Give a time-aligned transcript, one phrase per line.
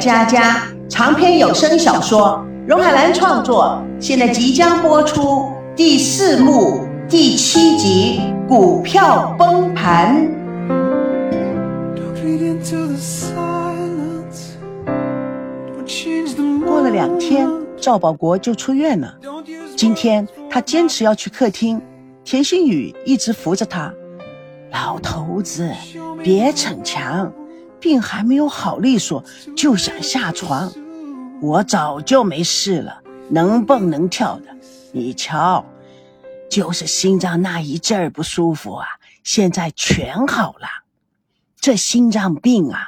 [0.00, 10.26] 佳佳长篇有声小说，荣海兰创作，现在即将播出第四幕第七集《股票崩盘》。
[16.64, 19.14] 过了两天，赵保国就出院了。
[19.76, 21.80] 今天他坚持要去客厅，
[22.24, 23.92] 田心雨一直扶着他。
[24.72, 25.70] 老头子，
[26.22, 27.30] 别逞强，
[27.84, 29.22] 病还没有好利索
[29.54, 30.72] 就想下床。
[31.42, 34.56] 我早就没事了，能蹦能跳的。
[34.90, 35.62] 你瞧，
[36.50, 38.86] 就是心脏那一阵儿不舒服啊，
[39.22, 40.66] 现在全好了。
[41.60, 42.80] 这心脏病啊，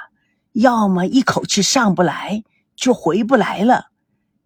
[0.52, 2.42] 要么一口气上不来。
[2.74, 3.86] 就回不来了，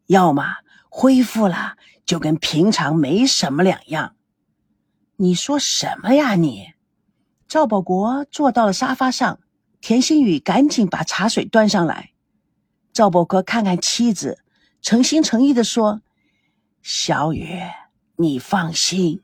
[0.07, 0.59] 要么
[0.89, 1.75] 恢复了，
[2.07, 4.15] 就跟平常没什么两样。
[5.17, 6.73] 你说什么呀你？
[7.49, 9.41] 赵保国坐到了沙发上，
[9.81, 12.13] 田心雨赶紧把茶水端上来。
[12.93, 14.43] 赵保国看看妻子，
[14.83, 16.03] 诚心诚意的说
[16.83, 17.61] ：“小雨，
[18.17, 19.23] 你放心，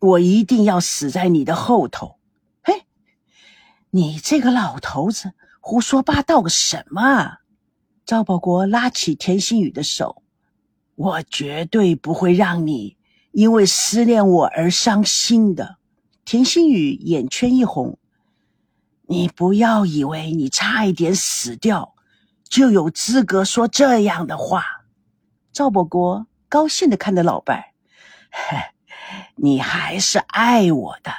[0.00, 2.18] 我一定要死在你的后头。”
[2.64, 2.84] 嘿，
[3.90, 7.38] 你这个老头子胡说八道个什么啊？
[8.04, 10.22] 赵保国拉起田心雨的手
[10.96, 12.96] ：“我绝对不会让你
[13.32, 15.76] 因为思念我而伤心的。”
[16.24, 17.98] 田心雨眼圈一红
[19.10, 21.94] ：“你不要以为你差一点死掉，
[22.44, 24.64] 就有资格说这样的话。”
[25.50, 27.64] 赵伯国高兴的看着老伴儿
[29.36, 31.10] ：“你还是爱我的。”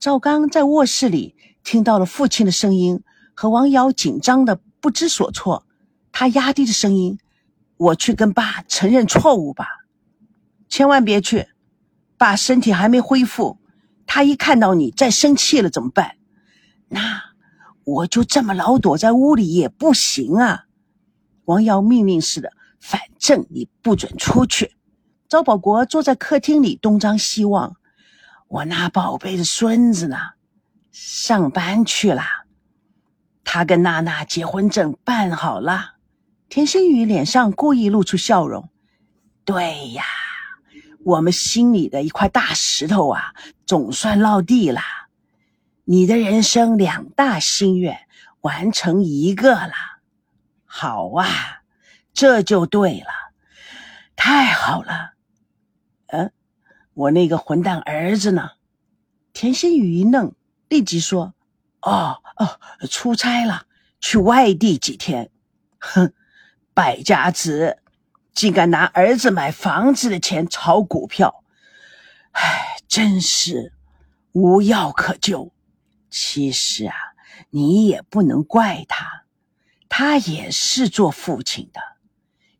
[0.00, 3.02] 赵刚在卧室里听到了父亲的声音
[3.34, 5.66] 和王瑶紧张的不知所措。
[6.10, 7.18] 他压低着声音
[7.76, 9.66] ：“我去跟爸承认错误吧，
[10.68, 11.48] 千万别去，
[12.16, 13.60] 爸身体还没恢复，
[14.06, 16.16] 他一看到你再生气了怎么办？
[16.90, 17.22] 那
[17.84, 20.66] 我就这么老躲在屋里也不行啊！”
[21.46, 24.76] 王瑶命令似的：“反正你不准出去。”
[25.28, 27.76] 赵保国坐在客厅里东张西望
[28.48, 30.16] ：“我那宝贝的孙子呢？
[30.90, 32.22] 上班去了，
[33.44, 35.94] 他跟娜娜结婚证办好了。”
[36.50, 38.68] 田心雨脸上故意露出笑容。
[39.44, 40.02] 对呀，
[41.04, 43.32] 我们心里的一块大石头啊，
[43.66, 44.80] 总算落地了。
[45.90, 48.06] 你的人生两大心愿
[48.42, 49.72] 完成一个了，
[50.64, 51.62] 好啊，
[52.12, 53.08] 这就对了，
[54.14, 55.14] 太好了。
[56.06, 56.30] 嗯，
[56.94, 58.50] 我那个混蛋儿子呢？
[59.32, 60.32] 田心雨一愣，
[60.68, 61.34] 立即说
[61.82, 63.66] ：“哦哦，出差了，
[63.98, 65.28] 去外地几天。”
[65.80, 66.12] 哼。
[66.72, 67.82] 败家子，
[68.32, 71.42] 竟敢拿儿子买房子的钱炒股票，
[72.30, 73.72] 唉，真是
[74.30, 75.52] 无药可救。
[76.10, 76.94] 其实啊，
[77.50, 79.24] 你也不能怪他，
[79.88, 81.80] 他也是做父亲的，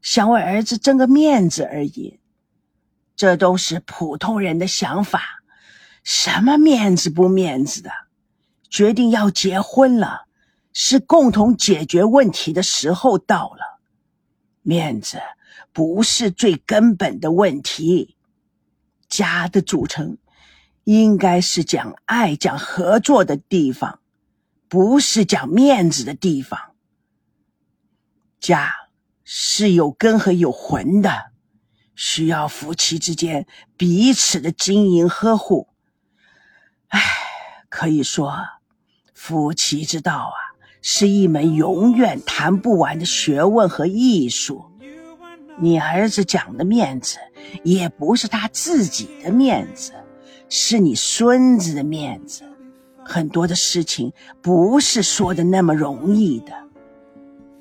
[0.00, 2.21] 想为儿子争个面子而已。
[3.16, 5.43] 这都是普通人的想法，
[6.03, 7.91] 什么面子不面子的，
[8.71, 10.27] 决定要结婚了，
[10.72, 13.81] 是共同解决问题的时候到了。
[14.62, 15.21] 面子
[15.72, 18.17] 不是最根本的问题，
[19.09, 20.17] 家的组成
[20.85, 24.01] 应该是讲爱、讲合作的地方，
[24.69, 26.59] 不是讲面子的地方。
[28.41, 28.73] 家
[29.25, 31.33] 是有根和有魂的，
[31.95, 33.47] 需要夫妻之间
[33.77, 35.69] 彼此的经营呵护。
[36.89, 37.01] 唉，
[37.69, 38.35] 可以说，
[39.15, 40.51] 夫妻之道啊。
[40.83, 44.65] 是一门永远谈不完的学问和艺术。
[45.59, 47.19] 你儿子讲的面子，
[47.62, 49.93] 也不是他自己的面子，
[50.50, 52.43] 是你孙子的面子。
[53.03, 54.12] 很多的事情
[54.43, 56.53] 不是说的那么容易的。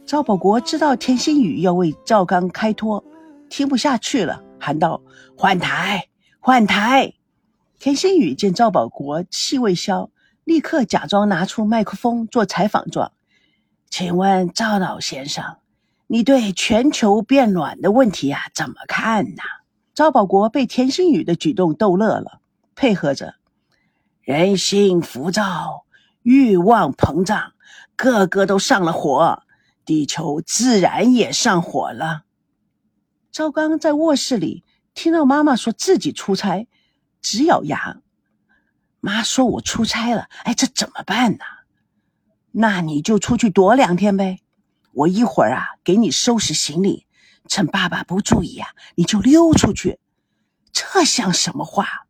[0.06, 3.04] 赵保国知道田心雨要为赵刚开脱，
[3.48, 5.02] 听不下去了，喊道
[5.38, 6.08] ：“换台，
[6.40, 7.14] 换台！”
[7.80, 10.10] 田心雨见赵保国气未消。
[10.44, 13.12] 立刻假装拿出麦克风做采访状，
[13.88, 15.58] 请问赵老先生，
[16.08, 19.44] 你对全球变暖的问题啊怎么看呢？
[19.94, 22.40] 赵保国被田心雨的举动逗乐了，
[22.80, 23.36] 配合着：
[24.22, 25.84] 人心浮躁，
[26.22, 27.52] 欲望膨胀，
[27.98, 29.44] 个个都上了火，
[29.84, 32.24] 地球自然也上火了。
[33.34, 36.70] 赵刚在卧室里听到妈妈说自己出差，
[37.22, 37.98] 直咬牙。
[39.02, 41.44] 妈说：“我出差了，哎，这怎么办呢？
[42.52, 44.40] 那你就出去躲两天呗。
[44.94, 47.06] 我一会儿啊，给你收拾行李，
[47.50, 50.00] 趁爸爸不注意啊，你就溜出去。
[50.72, 52.06] 这像什么话？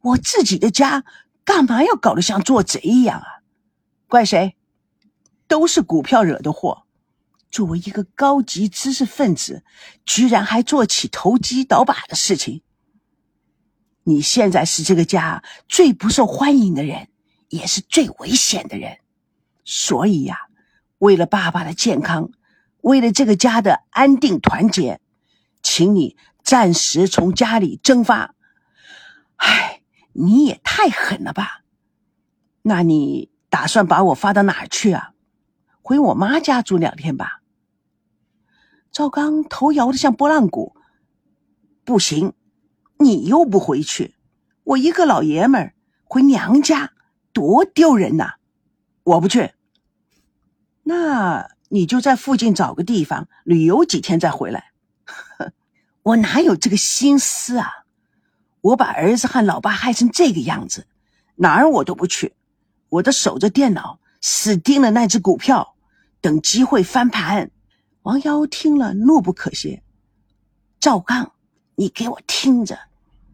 [0.00, 1.04] 我自己的家，
[1.44, 3.26] 干嘛要搞得像做贼一样啊？
[4.06, 4.56] 怪谁？
[5.46, 6.84] 都是股票惹的祸。
[7.50, 9.64] 作为一个高级知识分子，
[10.04, 12.62] 居然还做起投机倒把的事情。
[14.04, 17.08] 你现在是这个家最不受欢迎的人，
[17.48, 18.98] 也是最危险的人。
[19.64, 20.36] 所以呀，
[20.98, 22.30] 为了爸爸的健康，
[22.82, 25.00] 为了这个家的安定团结，
[25.62, 28.34] 请你暂时从家里蒸发。
[29.36, 29.77] 唉，
[30.20, 31.62] 你也太狠了吧！
[32.62, 35.12] 那你打算把我发到哪儿去啊？
[35.80, 37.40] 回我妈家住两天吧。
[38.90, 40.74] 赵刚头摇得像拨浪鼓。
[41.84, 42.32] 不行，
[42.98, 44.16] 你又不回去，
[44.64, 45.74] 我一个老爷们儿
[46.04, 46.92] 回娘家
[47.32, 48.34] 多丢人呐！
[49.04, 49.52] 我不去。
[50.82, 54.72] 那你就在附近找个地方旅游几天再回来。
[56.02, 57.70] 我哪有这个心思啊！
[58.60, 60.86] 我把儿子和老爸害成这个样子，
[61.36, 62.34] 哪儿我都不去。
[62.88, 65.74] 我都守着电脑，死盯着那只股票。
[66.20, 67.50] 等机会翻盘，
[68.02, 69.80] 王瑶听了怒不可遏。
[70.80, 71.32] 赵刚，
[71.76, 72.78] 你给我听着，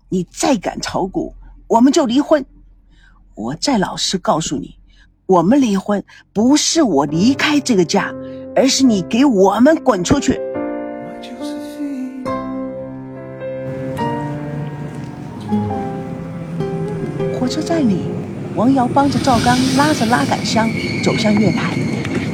[0.08, 1.34] 你再敢炒股，
[1.68, 2.44] 我们就离婚。
[3.34, 4.76] 我再老实告诉你，
[5.26, 8.12] 我们离婚不是我离开这个家，
[8.54, 10.32] 而是你给我们滚出去。
[10.34, 11.53] 火
[17.54, 17.98] 车站里，
[18.56, 20.68] 王瑶帮着赵刚拉着拉杆箱
[21.04, 21.70] 走向月台。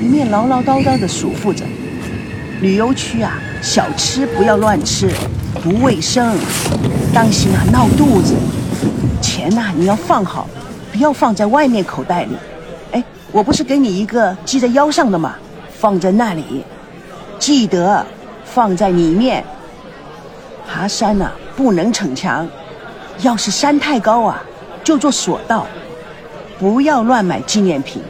[0.01, 1.63] 一面唠唠叨叨地嘱咐着
[2.63, 5.11] ：“旅游区啊，小吃不要乱吃，
[5.63, 6.35] 不卫生，
[7.13, 8.35] 当心啊闹肚子。
[9.21, 10.49] 钱呐，你要放好，
[10.91, 12.35] 不要放在外面口袋里。
[12.93, 15.35] 哎，我不是给你一个系在腰上的吗？
[15.79, 16.65] 放在那里，
[17.39, 18.07] 记得
[18.47, 19.45] 放在里面。
[20.67, 22.49] 爬山呐，不能逞强，
[23.21, 24.43] 要是山太高啊，
[24.91, 25.69] 就做索道，
[26.59, 28.03] 不要乱买纪念品。”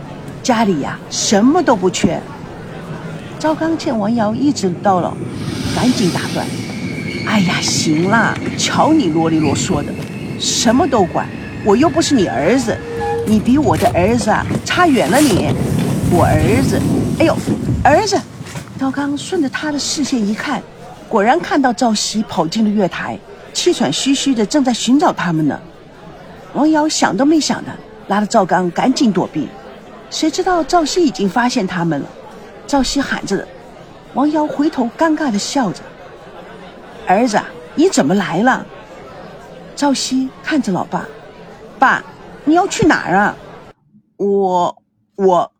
[0.42, 2.18] 家里呀，什么都不缺。
[3.38, 5.14] 赵刚见王瑶一直叨唠，
[5.76, 6.46] 赶紧打断
[7.28, 9.92] ：“哎呀，行了，瞧你啰里啰嗦的，
[10.38, 11.28] 什么都管，
[11.66, 12.74] 我又不是你儿子，
[13.26, 15.18] 你比我的儿子啊差远了。
[15.18, 15.54] 你，
[16.10, 16.80] 我儿子，
[17.18, 17.36] 哎呦，
[17.84, 18.18] 儿子！”
[18.80, 20.62] 赵刚顺着他的视线一看，
[21.10, 23.18] 果然看到赵熙跑进了月台，
[23.52, 25.60] 气喘吁吁的正在寻找他们呢。
[26.54, 27.72] 王瑶想都没想的，
[28.08, 29.48] 拉着赵刚赶紧躲避。
[30.10, 32.08] 谁知道赵熙已经发现他们了，
[32.66, 33.46] 赵熙喊着，
[34.14, 35.82] 王瑶回头尴尬的笑着
[37.06, 37.40] ：“儿子，
[37.76, 38.66] 你怎么来了？”
[39.76, 41.06] 赵熙看着老爸
[41.78, 42.04] ：“爸，
[42.44, 43.36] 你要去哪儿啊
[44.18, 44.82] ？”“我
[45.14, 45.52] 我。”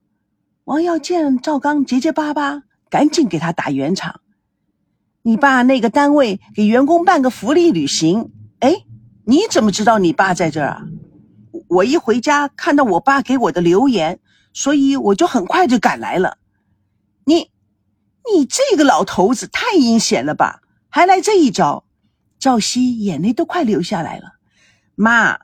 [0.64, 4.20] 王瑶见赵刚结结巴巴，赶紧给他打圆场
[5.22, 8.31] ：“你爸那个单位给员工办个福利旅行，
[9.25, 10.82] 你怎么知道你爸在这儿啊？
[11.69, 14.20] 我一回家看到我爸给我的留言。”
[14.52, 16.37] 所以我就很快就赶来了。
[17.25, 17.52] 你，
[18.34, 20.61] 你这个老头子太阴险了吧？
[20.88, 21.84] 还来这一招！
[22.40, 24.32] 赵熙眼泪都快流下来了。
[24.96, 25.38] 妈，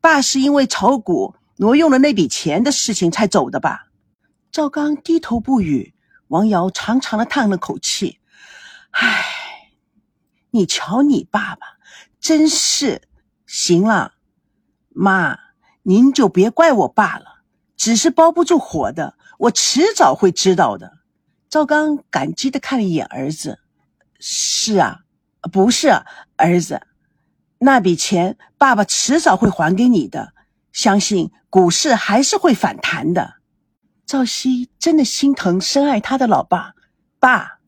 [0.00, 3.86] 爸是因为炒股挪用了那笔钱的事情才走的吧？
[4.50, 5.94] 赵刚低头不语。
[6.26, 8.18] 王瑶长长的叹了口气
[8.90, 9.24] ：“唉，
[10.50, 11.78] 你瞧你爸爸，
[12.20, 13.02] 真是……
[13.48, 14.12] 行了，
[14.90, 15.38] 妈，
[15.82, 17.24] 您就别怪我爸了。”
[17.78, 20.98] 纸是包不住火的，我迟早会知道的。
[21.48, 23.60] 赵刚感激的看了一眼儿子，
[24.20, 25.00] 是啊，
[25.50, 25.88] 不是
[26.36, 26.82] 儿子，
[27.58, 30.34] 那笔钱爸爸迟早会还给你的，
[30.72, 33.36] 相信股市还是会反弹的。
[34.04, 36.74] 赵熙真的心疼深爱他的老爸，
[37.18, 37.60] 爸，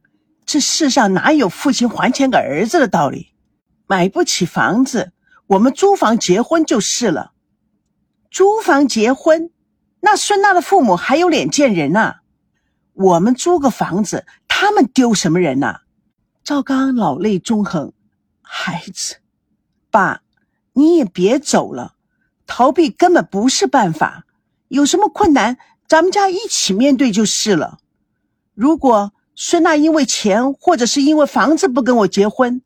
[0.44, 3.32] 这世上哪有父亲还钱给儿子的道理？
[3.86, 5.12] 买不起房子，
[5.50, 7.32] 我们租房结婚就是了。
[8.30, 9.50] 租房结婚。
[10.00, 12.20] 那孙娜的父母还有脸见人呐？
[12.92, 15.80] 我们租个房子，他们丢什么人呐？
[16.44, 17.92] 赵刚老泪纵横，
[18.40, 19.16] 孩子，
[19.90, 20.22] 爸，
[20.72, 21.94] 你也别走了，
[22.46, 24.24] 逃避根本不是办法。
[24.68, 27.78] 有什么困难，咱们家一起面对就是了。
[28.54, 32.62] 如果孙娜因为钱或者是因为房子不跟我结婚，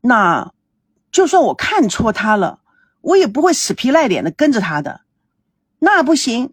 [0.00, 0.52] 那
[1.16, 2.60] 就算我看错他了，
[3.00, 5.00] 我也不会死皮赖脸的跟着他的。
[5.78, 6.52] 那不行。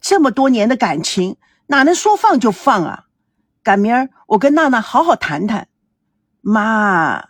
[0.00, 3.04] 这么多年的感情，哪能说放就放啊？
[3.62, 5.68] 赶明儿我跟娜娜好好谈谈。
[6.40, 7.28] 妈，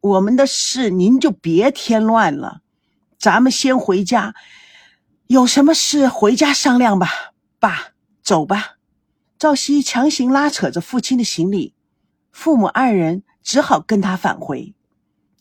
[0.00, 2.62] 我们的事您就别添乱了，
[3.18, 4.34] 咱们先回家，
[5.26, 7.06] 有什么事回家商量吧。
[7.60, 7.88] 爸，
[8.22, 8.76] 走吧。
[9.38, 11.74] 赵熙强行拉扯着父亲的行李，
[12.30, 14.74] 父母二人只好跟他返回。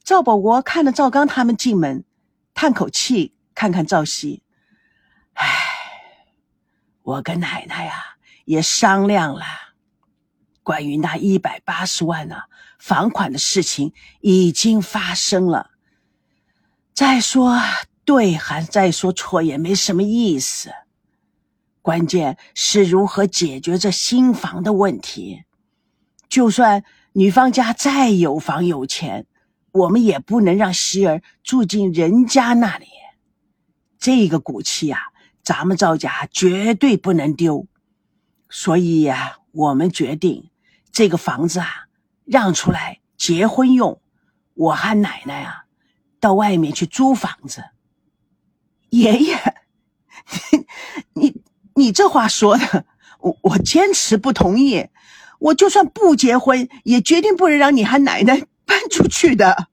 [0.04, 2.04] 赵保国看着赵刚他们进门，
[2.54, 4.44] 叹口气，看看赵熙，
[5.34, 5.48] 唉。
[7.04, 7.94] 我跟奶奶呀
[8.46, 9.44] 也商量了，
[10.62, 12.44] 关于那一百八十万呢，
[12.78, 13.92] 房款的事情
[14.22, 15.72] 已经发生了。
[16.94, 17.60] 再说
[18.06, 20.72] 对还再说错也没什么意思，
[21.82, 25.44] 关键是如何解决这新房的问题。
[26.30, 29.26] 就算女方家再有房有钱，
[29.72, 32.88] 我们也不能让希儿住进人家那里。
[33.98, 35.00] 这个骨气呀，
[35.44, 37.68] 咱们赵家绝对不能丢。
[38.50, 40.50] 所以呀，我们决定。
[40.92, 41.88] 这个房子啊，
[42.26, 44.02] 让出来结婚用。
[44.56, 45.64] 我和奶奶啊，
[46.20, 47.64] 到外面去租房子。
[48.90, 49.38] 爷爷，
[51.14, 51.42] 你你
[51.76, 52.86] 你这话说的，
[53.20, 54.90] 我我坚持不同意。
[55.40, 59.68] 我就算不结婚，也绝对不能让你和奶奶搬出去的。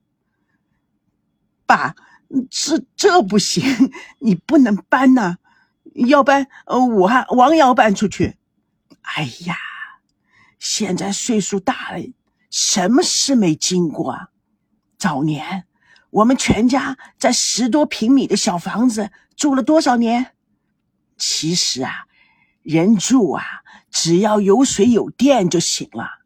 [1.67, 1.95] 爸，
[2.51, 5.37] 这这不行，你不能搬呐。
[5.95, 8.37] 要搬，呃，我和王瑶搬出去。
[9.03, 9.57] 哎呀。
[10.59, 12.13] 现在岁数大了，
[12.51, 14.31] 什么事没经过啊？
[14.99, 15.67] 早年
[16.11, 20.35] 我们全家在十多平米的小房子住了多少年？
[21.17, 22.07] 其实啊，
[22.63, 23.45] 人住啊，
[23.93, 26.18] 只要有水有电就行了。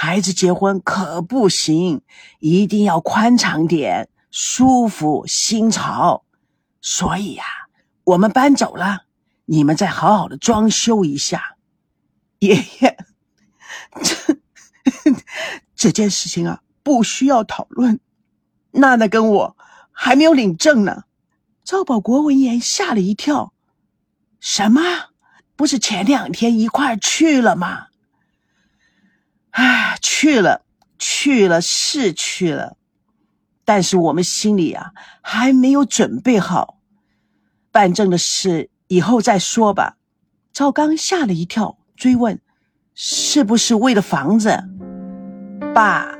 [0.00, 2.02] 孩子结婚可不行，
[2.38, 6.22] 一定要宽敞点，舒服新潮。
[6.80, 7.42] 所以呀，
[8.04, 9.06] 我们搬走了，
[9.46, 11.56] 你们再好好的装修一下，
[12.38, 12.96] 爷爷。
[14.04, 14.36] 这
[15.74, 17.98] 这件事情啊，不需要讨论。
[18.70, 19.56] 娜娜跟我
[19.90, 21.06] 还没有领证呢。
[21.64, 23.52] 赵保国闻言吓了一跳
[24.38, 24.80] ：“什么？
[25.56, 27.86] 不是前两天一块去了吗？”
[29.58, 30.62] 哎，去了，
[30.98, 32.76] 去了是去了，
[33.64, 36.78] 但是我们心里啊还没有准备好。
[37.70, 39.96] 办证的事以后再说吧。
[40.52, 42.40] 赵刚吓了一跳，追问。
[43.00, 44.58] 是不是为了房子，
[45.72, 46.18] 爸，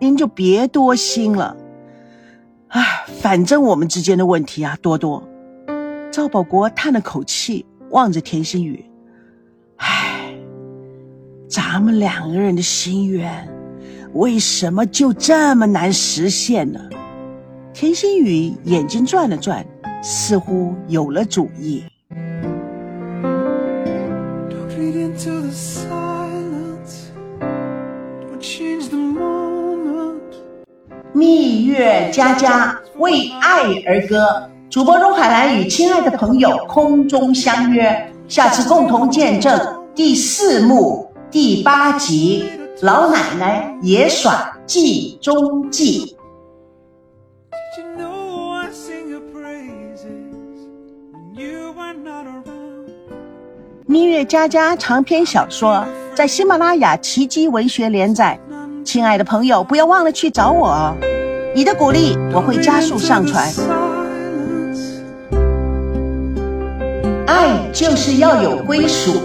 [0.00, 1.56] 您就别多心了。
[2.70, 5.22] 唉，反正我们之间的问题啊，多多。
[6.10, 8.87] 赵保国叹了口气，望着田心雨，
[11.58, 13.28] 咱们两个人的心愿，
[14.12, 16.78] 为什么就这么难实现呢？
[17.74, 19.66] 田心雨眼睛转了转，
[20.00, 21.82] 似乎有了主意。
[31.12, 39.60] 蜜月佳佳为爱而歌，主播荣海兰与亲爱的朋友空中相约，下次共同见证
[39.92, 42.42] 第四幕第八集
[42.86, 46.16] 《老奶奶也耍计中计》。
[53.84, 58.38] 蜜月佳佳长篇小说在喜马拉雅奇迹文学连载。
[58.82, 60.96] 亲爱的朋友，不要忘了去找我哦！
[61.54, 63.46] 你的鼓励我会加速上传。
[67.26, 69.20] 爱就是要有归属。